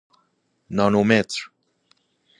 [0.77, 1.37] نانو متر